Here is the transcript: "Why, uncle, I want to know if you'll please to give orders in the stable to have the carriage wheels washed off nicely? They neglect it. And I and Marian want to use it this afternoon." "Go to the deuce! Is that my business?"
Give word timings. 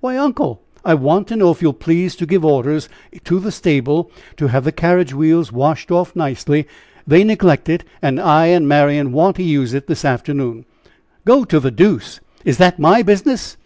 "Why, 0.00 0.16
uncle, 0.16 0.62
I 0.82 0.94
want 0.94 1.26
to 1.28 1.36
know 1.36 1.50
if 1.50 1.60
you'll 1.60 1.74
please 1.74 2.16
to 2.16 2.24
give 2.24 2.42
orders 2.42 2.88
in 3.12 3.42
the 3.42 3.52
stable 3.52 4.10
to 4.38 4.46
have 4.46 4.64
the 4.64 4.72
carriage 4.72 5.12
wheels 5.12 5.52
washed 5.52 5.90
off 5.90 6.16
nicely? 6.16 6.66
They 7.06 7.22
neglect 7.22 7.68
it. 7.68 7.84
And 8.00 8.18
I 8.18 8.46
and 8.46 8.66
Marian 8.66 9.12
want 9.12 9.36
to 9.36 9.42
use 9.42 9.74
it 9.74 9.86
this 9.86 10.02
afternoon." 10.06 10.64
"Go 11.26 11.44
to 11.44 11.60
the 11.60 11.70
deuce! 11.70 12.20
Is 12.46 12.56
that 12.56 12.78
my 12.78 13.02
business?" 13.02 13.58